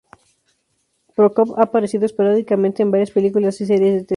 [1.15, 4.09] Prokop ha aparecido esporádicamente en varias películas y series de televisión.